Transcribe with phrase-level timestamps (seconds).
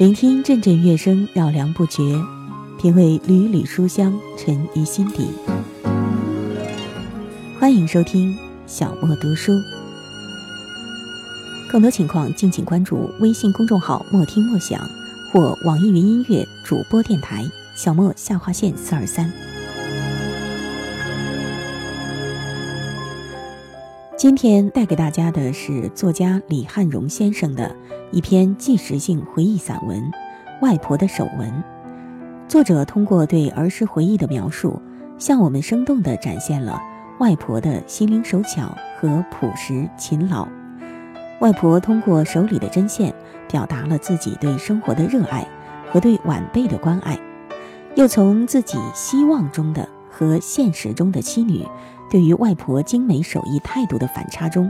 [0.00, 2.18] 聆听阵阵乐声，绕梁不绝；
[2.80, 5.28] 品味缕缕书香，沉于心底。
[7.58, 8.34] 欢迎收听
[8.66, 9.52] 小莫读书，
[11.70, 14.80] 更多情况敬请关注微信公众号“莫听莫想”
[15.30, 17.44] 或网易云音乐主播电台
[17.76, 19.30] “小莫下划线四二三”。
[24.20, 27.74] 今天带给大家的是作家李汉荣先生的
[28.12, 29.98] 一篇纪实性回忆散文
[30.60, 31.48] 《外婆的手纹》。
[32.46, 34.78] 作者通过对儿时回忆的描述，
[35.16, 36.78] 向我们生动地展现了
[37.18, 40.46] 外婆的心灵手巧和朴实勤劳。
[41.40, 43.14] 外婆通过手里的针线，
[43.48, 45.48] 表达了自己对生活的热爱
[45.90, 47.18] 和对晚辈的关爱，
[47.94, 51.66] 又从自己希望中的和现实中的妻女。
[52.10, 54.68] 对于外婆精美手艺态度的反差中，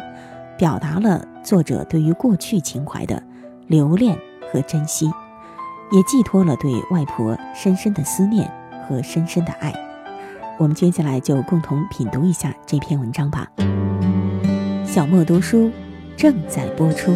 [0.59, 3.23] 表达了作者对于过去情怀的
[3.67, 4.15] 留恋
[4.53, 5.11] 和珍惜，
[5.91, 8.53] 也寄托了对外婆深深的思念
[8.87, 9.73] 和深深的爱。
[10.59, 13.49] 我们接下来就共同品读一下这篇文章吧。
[14.85, 15.71] 小莫读书
[16.19, 17.11] 正在播出。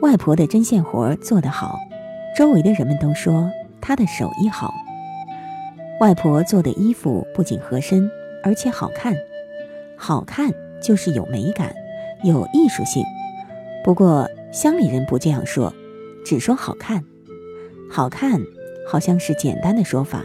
[0.00, 1.78] 外婆的针线活做得好。
[2.36, 4.72] 周围的人们都说她的手艺好。
[6.00, 8.10] 外婆做的衣服不仅合身，
[8.42, 9.14] 而且好看。
[9.96, 10.52] 好看
[10.82, 11.74] 就是有美感，
[12.24, 13.04] 有艺术性。
[13.84, 15.72] 不过乡里人不这样说，
[16.24, 17.04] 只说好看。
[17.90, 18.40] 好看
[18.88, 20.24] 好像是简单的说法，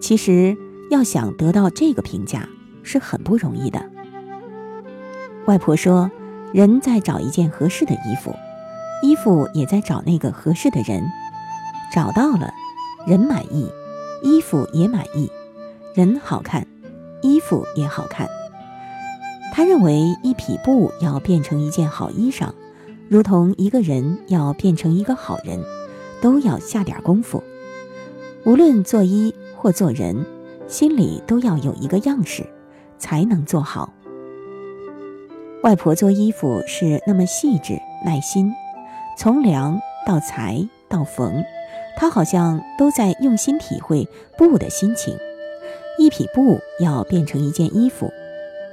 [0.00, 0.56] 其实
[0.90, 2.48] 要想得到这个评价
[2.82, 3.80] 是很不容易的。
[5.46, 6.10] 外婆说，
[6.52, 8.34] 人在找一件合适的衣服。
[9.02, 11.02] 衣服也在找那个合适的人，
[11.92, 12.52] 找到了，
[13.06, 13.70] 人满意，
[14.22, 15.30] 衣服也满意，
[15.94, 16.66] 人好看，
[17.22, 18.28] 衣服也好看。
[19.52, 22.50] 他认为一匹布要变成一件好衣裳，
[23.08, 25.60] 如同一个人要变成一个好人，
[26.20, 27.42] 都要下点功夫。
[28.44, 30.24] 无论做衣或做人，
[30.68, 32.46] 心里都要有一个样式，
[32.98, 33.92] 才能做好。
[35.62, 38.52] 外婆做衣服是那么细致耐心。
[39.20, 41.44] 从量到裁到缝，
[41.98, 44.08] 他好像都在用心体会
[44.38, 45.14] 布的心情。
[45.98, 48.10] 一匹布要变成一件衣服，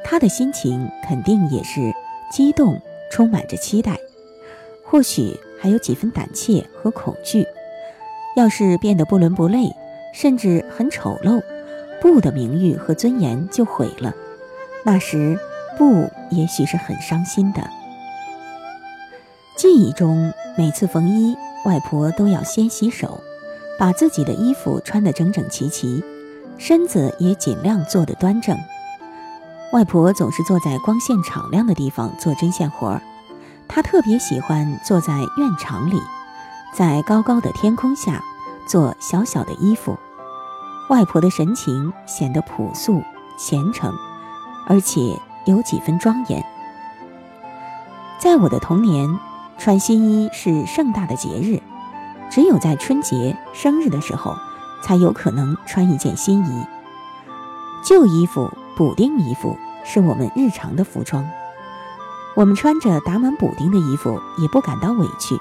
[0.05, 1.93] 他的心情肯定也是
[2.31, 2.79] 激动，
[3.11, 3.97] 充满着期待，
[4.85, 7.45] 或许还有几分胆怯和恐惧。
[8.37, 9.75] 要是变得不伦不类，
[10.13, 11.43] 甚至很丑陋，
[11.99, 14.15] 布的名誉和尊严就毁了。
[14.85, 15.37] 那时，
[15.77, 17.69] 布也许是很伤心的。
[19.57, 21.35] 记忆中，每次缝衣，
[21.65, 23.19] 外婆都要先洗手，
[23.79, 26.03] 把自己的衣服穿得整整齐齐，
[26.59, 28.55] 身子也尽量坐得端正。
[29.73, 33.01] 外婆总是坐在光线敞亮的地方做针线活儿，
[33.67, 35.99] 她特别喜欢坐在院场里，
[36.71, 38.23] 在高高的天空下
[38.67, 39.97] 做小小的衣服。
[40.91, 43.01] 外婆的神情显得朴素
[43.39, 43.91] 虔诚，
[44.67, 46.45] 而且有几分庄严。
[48.19, 49.09] 在我的童年。
[49.67, 51.61] 穿新衣是盛大的节日，
[52.31, 54.33] 只有在春节、生日的时候，
[54.81, 56.65] 才有可能穿一件新衣。
[57.83, 61.29] 旧衣服、补丁衣服是我们日常的服装。
[62.33, 65.37] 我们穿着打满补丁的衣服也不感到委屈。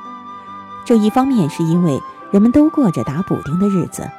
[0.84, 4.10] 这一方面是因为人们都过着打补丁的日子，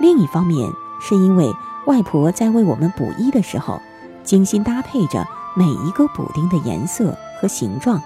[0.00, 0.70] 另一方面
[1.00, 1.50] 是因为
[1.86, 3.80] 外婆在为我们补衣的时候，
[4.22, 7.98] 精心搭配着每一个补丁的颜色和形状。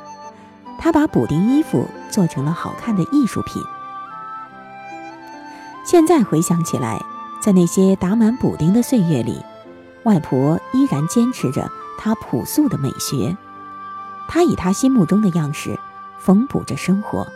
[0.79, 3.63] 他把补丁衣服做成了好看的艺术品。
[5.85, 7.03] 现在回想起来，
[7.43, 9.45] 在那些打满补丁的岁月里，
[10.05, 11.69] 外婆依然坚持着
[11.99, 13.37] 她朴素的美学。
[14.29, 15.79] 她以她心目中的样式
[16.19, 17.27] 缝补着生活。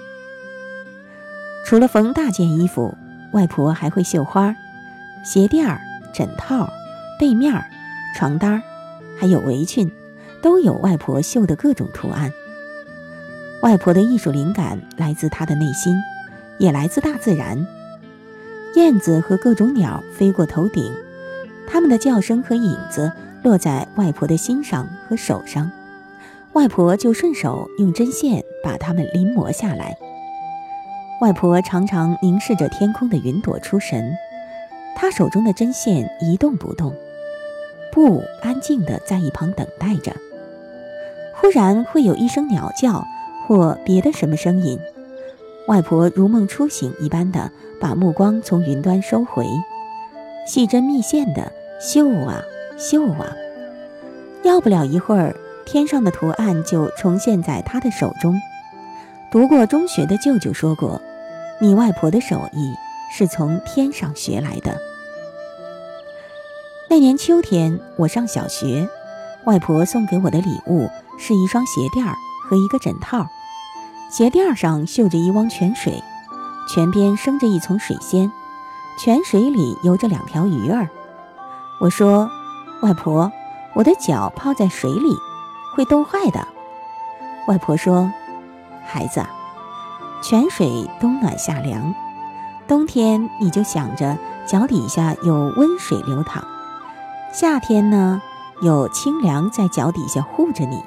[1.64, 2.94] 除了缝大件衣服，
[3.32, 4.54] 外婆还会绣花，
[5.25, 5.81] 鞋垫儿、
[6.12, 6.69] 枕套、
[7.19, 7.64] 被面儿、
[8.14, 8.62] 床单儿，
[9.19, 9.90] 还有围裙，
[10.43, 12.31] 都有外婆绣的各种图案。
[13.62, 15.94] 外婆的艺术灵感来自她的内心，
[16.59, 17.64] 也来自大自然。
[18.75, 20.93] 燕子和各种鸟飞过头顶，
[21.69, 23.12] 它们的叫声和影子
[23.44, 25.70] 落在外婆的心上和手上，
[26.55, 29.97] 外婆就顺手用针线把它们临摹下来。
[31.20, 34.12] 外婆常常凝视着天空的云朵出神，
[34.97, 36.93] 她手中的针线一动不动，
[37.93, 40.12] 布安静地在一旁等待着。
[41.37, 43.06] 忽然会有一声鸟叫。
[43.52, 44.78] 或别的什么声音，
[45.69, 49.46] 外婆如梦初醒一般的把目光从云端收回，
[50.46, 52.40] 细针密线的绣啊
[52.78, 53.26] 绣啊，
[54.43, 58.40] 要不了一会儿，天上的图案就重现在他的手中。
[59.31, 60.99] 读过中学的舅舅说过，
[61.60, 62.72] 你外婆的手艺
[63.14, 64.81] 是从天上学来的。
[66.88, 68.88] 那年秋天，我上小学，
[69.44, 70.88] 外婆送给我的礼物
[71.19, 72.14] 是一双鞋垫儿
[72.49, 73.26] 和一个枕套，
[74.12, 76.05] 鞋垫上绣着一汪泉水，
[76.69, 78.31] 泉边生着一丛水仙，
[78.99, 80.87] 泉水里游着两条鱼儿。
[81.81, 82.29] 我说
[82.82, 83.32] ：“外婆，
[83.73, 85.17] 我的脚泡在水里，
[85.75, 86.47] 会冻坏的。”
[87.49, 88.12] 外婆说
[88.85, 89.25] ：“孩子，
[90.23, 91.94] 泉水冬暖夏凉，
[92.69, 96.44] 冬天你就想着脚底下有温水流淌。”
[97.32, 98.20] 夏天呢，
[98.61, 100.85] 有清凉在脚底下护着你，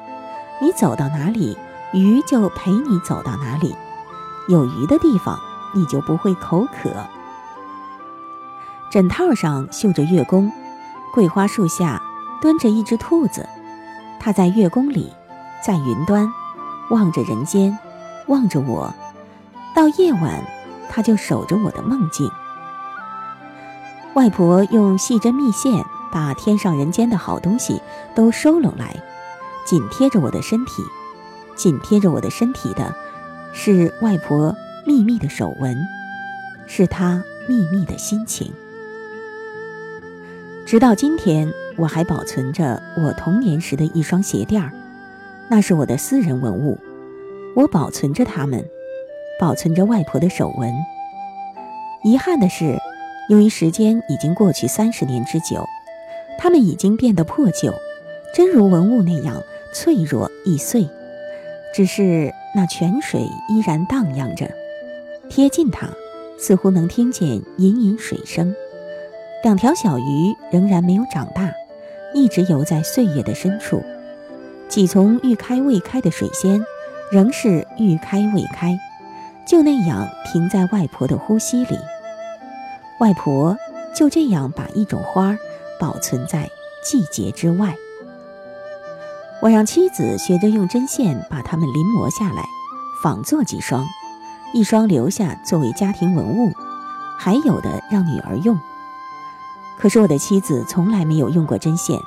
[0.61, 1.57] 你走到哪里，
[1.93, 3.75] 鱼就陪你走到哪里。
[4.47, 5.39] 有鱼的地方，
[5.73, 6.89] 你就不会口渴。
[8.91, 10.51] 枕套上绣着月宫，
[11.13, 12.01] 桂花树下
[12.41, 13.47] 蹲着一只兔子，
[14.19, 15.11] 它在月宫里，
[15.65, 16.31] 在云端，
[16.89, 17.77] 望着人间，
[18.27, 18.93] 望着我。
[19.75, 20.43] 到夜晚，
[20.89, 22.29] 它就守着我的梦境。
[24.13, 25.85] 外婆用细针密线。
[26.11, 27.81] 把天上人间的好东西
[28.15, 28.95] 都收拢来，
[29.65, 30.81] 紧贴着我的身体，
[31.55, 32.93] 紧贴着我的身体的，
[33.53, 34.55] 是外婆
[34.85, 35.77] 秘密的手纹，
[36.67, 38.53] 是她秘密的心情。
[40.65, 44.71] 直到今天，我还保存着我童年时的一双鞋垫儿，
[45.49, 46.77] 那是我的私人文物，
[47.55, 48.65] 我保存着它们，
[49.39, 50.73] 保存着外婆的手纹。
[52.03, 52.77] 遗憾的是，
[53.29, 55.65] 由于时间已经过去三十年之久。
[56.37, 57.73] 它们已经变得破旧，
[58.33, 59.41] 真如文物那样
[59.73, 60.85] 脆弱易碎。
[61.75, 63.19] 只是那泉水
[63.49, 64.49] 依然荡漾着，
[65.29, 65.89] 贴近它，
[66.39, 67.27] 似乎能听见
[67.57, 68.55] 隐隐水声。
[69.43, 71.51] 两条小鱼仍然没有长大，
[72.13, 73.83] 一直游在岁月的深处。
[74.69, 76.63] 几丛欲开未开的水仙，
[77.11, 78.79] 仍是欲开未开，
[79.45, 81.77] 就那样停在外婆的呼吸里。
[83.01, 83.57] 外婆
[83.93, 85.37] 就这样把一种花儿。
[85.77, 86.49] 保存在
[86.81, 87.75] 季节之外。
[89.45, 92.49] 我让妻子学着用针线把它们临摹下来，
[93.03, 93.85] 仿做几双，
[94.55, 96.51] 一双留下作为家庭文物，
[97.15, 98.59] 还有的让女儿用。
[99.77, 101.99] 可是我的妻子从来没有用过针线，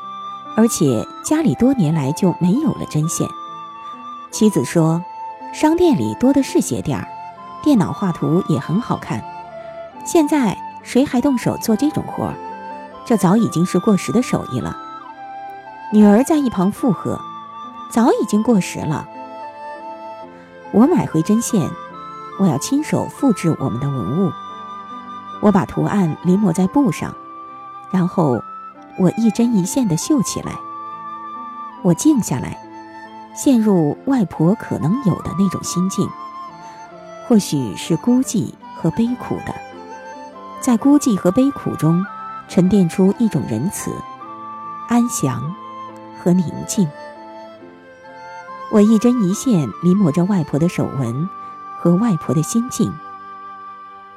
[0.56, 3.28] 而且家里多年来就没有了针线。
[4.32, 5.00] 妻子说
[5.54, 7.06] ：“商店里多的是鞋垫儿，
[7.62, 9.22] 电脑画图也很好看。
[10.04, 12.34] 现在谁还动手做这种活儿？”
[13.06, 14.76] 这早已经是过时的手艺了。
[15.90, 17.18] 女儿在一旁附和
[17.90, 19.06] ：“早已经过时了。”
[20.72, 21.70] 我买回针线，
[22.38, 24.32] 我要亲手复制我们的文物。
[25.40, 27.14] 我把图案临摹在布上，
[27.90, 28.42] 然后
[28.98, 30.52] 我一针一线地绣起来。
[31.82, 32.58] 我静下来，
[33.34, 36.08] 陷入外婆可能有的那种心境，
[37.26, 39.54] 或许是孤寂和悲苦的，
[40.60, 42.04] 在孤寂和悲苦中。
[42.50, 43.92] 沉淀出一种仁慈、
[44.88, 45.54] 安详
[46.22, 46.88] 和宁静。
[48.70, 51.28] 我一针一线临摹着外婆的手纹
[51.78, 52.92] 和外婆的心境。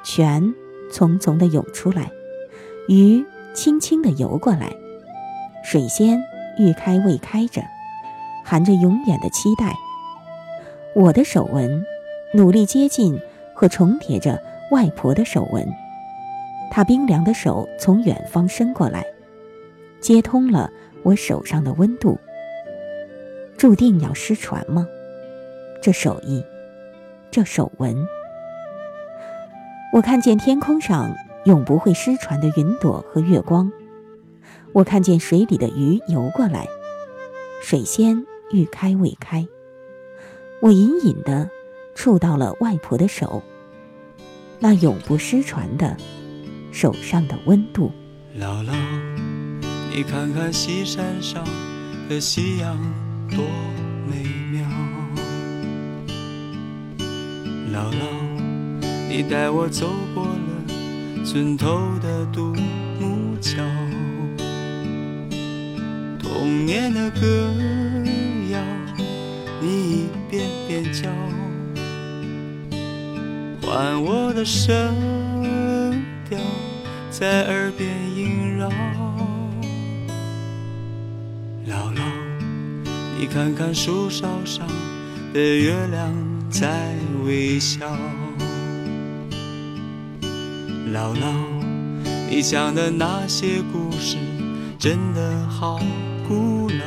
[0.04, 0.54] 泉
[0.90, 2.10] 匆匆地涌出来，
[2.88, 4.74] 鱼轻轻地游过来，
[5.64, 6.22] 水仙
[6.58, 7.62] 欲开未开着，
[8.44, 9.74] 含着永远的期待。
[10.94, 11.82] 我的手纹
[12.34, 13.18] 努力接近
[13.54, 14.38] 和重叠着
[14.70, 15.66] 外婆的手纹。
[16.70, 19.06] 她冰凉的手从远方伸过来，
[20.00, 20.68] 接通了
[21.02, 22.18] 我手上的温度。
[23.56, 24.86] 注定要失传吗？
[25.80, 26.44] 这手艺，
[27.30, 28.06] 这手纹。
[29.92, 33.70] 我看见天空上永不会失传的云朵和月光，
[34.72, 36.66] 我看见水里的鱼游过来，
[37.60, 39.46] 水仙欲开未开。
[40.60, 41.50] 我隐隐的
[41.94, 43.42] 触到了外婆的手，
[44.60, 45.96] 那永不失传的。
[46.72, 47.92] 手上的温度。
[48.38, 48.72] 姥姥，
[49.94, 51.44] 你看看西山上
[52.08, 52.78] 的夕阳
[53.28, 53.44] 多
[54.10, 54.66] 美妙。
[57.70, 58.06] 姥姥，
[59.06, 62.54] 你带我走过了村头的独
[62.98, 63.62] 木桥，
[66.18, 67.52] 童年的歌
[68.50, 68.58] 谣，
[69.60, 71.10] 你一遍遍教，
[73.60, 74.74] 换我的声
[76.28, 76.38] 调。
[77.10, 78.70] 在耳边萦绕，
[83.22, 84.66] 你看看树梢上
[85.32, 86.12] 的月亮
[86.50, 86.92] 在
[87.24, 87.86] 微笑。
[90.92, 91.32] 姥姥，
[92.28, 94.16] 你讲的那些故事
[94.76, 95.78] 真的好
[96.26, 96.84] 古老。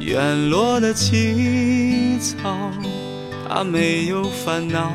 [0.00, 2.56] 院落的青草，
[3.46, 4.90] 它没有烦恼。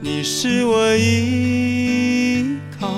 [0.00, 2.92] 你是我依靠，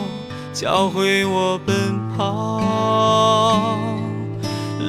[0.55, 3.79] 教会我奔跑好。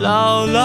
[0.03, 0.59] 姥姥，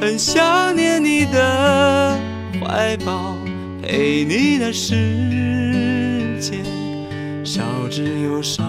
[0.00, 2.18] 很想念你的
[2.60, 3.34] 怀抱，
[3.82, 6.62] 陪你的时间
[7.44, 8.62] 少之又少。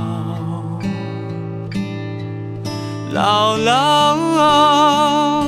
[3.13, 5.47] 姥姥，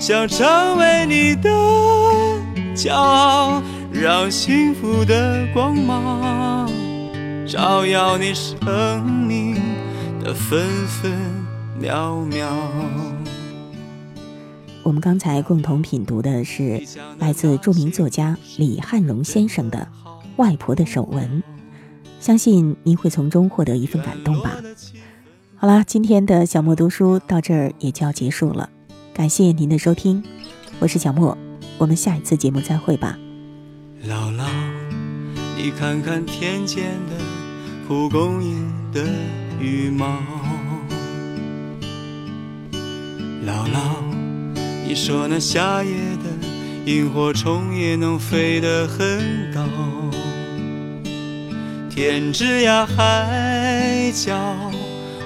[0.00, 1.50] 想成为你的
[2.74, 6.68] 骄傲，让幸福的光芒
[7.46, 9.43] 照耀你生命
[10.24, 11.12] 的分分
[11.78, 12.48] 秒秒。
[14.82, 16.82] 我们刚才共同品读的是
[17.18, 19.86] 来自著名作家李汉荣先生的
[20.36, 21.42] 《外婆的手纹》，
[22.20, 24.56] 相信您会从中获得一份感动吧。
[25.56, 28.70] 好啦，今天的小莫读书到这儿也就要结束了，
[29.12, 30.24] 感谢您的收听，
[30.78, 31.36] 我是小莫，
[31.76, 33.18] 我们下一次节目再会吧。
[34.06, 34.46] 姥姥，
[35.58, 37.22] 你看看田间的
[37.86, 39.04] 蒲公英的
[39.64, 40.06] 羽毛。
[43.46, 44.04] 姥姥，
[44.86, 45.90] 你说那夏夜
[46.22, 46.28] 的
[46.84, 49.62] 萤火虫也能飞得很高。
[51.88, 54.34] 天之涯海角。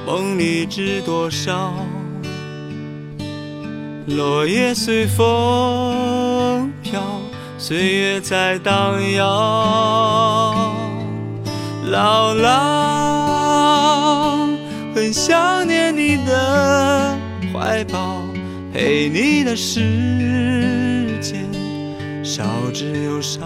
[0.06, 1.74] 梦里知多少？
[4.06, 7.02] 落叶随风飘，
[7.58, 10.74] 岁月在荡漾。
[11.92, 13.27] 姥姥，
[15.08, 17.18] 很想念你的
[17.50, 18.20] 怀抱，
[18.74, 21.48] 陪你的时间
[22.22, 23.40] 少之又少。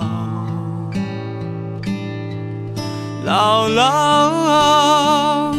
[3.24, 5.54] 姥姥。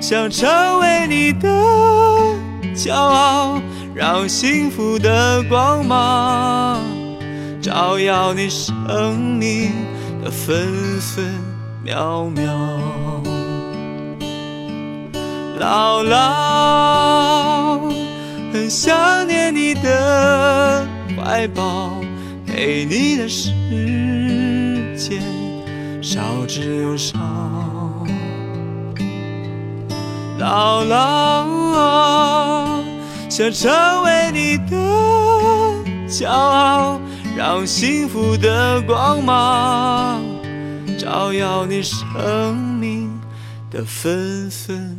[0.00, 1.50] 想成为你的
[2.74, 3.60] 骄傲，
[3.94, 6.80] 让幸福的光芒
[7.60, 9.70] 照耀你生命
[10.24, 11.26] 的分分
[11.84, 13.11] 秒秒。
[15.62, 17.78] 姥姥，
[18.52, 20.84] 很想念你的
[21.16, 22.00] 怀抱，
[22.44, 23.52] 陪你的时
[24.98, 25.22] 间
[26.02, 27.16] 少之又少。
[30.40, 32.82] 姥姥，
[33.30, 33.70] 想成
[34.02, 34.76] 为你的
[36.08, 37.00] 骄傲，
[37.36, 40.20] 让幸福的光芒
[40.98, 43.08] 照耀你生命
[43.70, 44.98] 的分分